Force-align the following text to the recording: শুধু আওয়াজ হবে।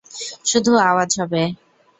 শুধু 0.45 0.71
আওয়াজ 0.89 1.11
হবে। 1.21 1.41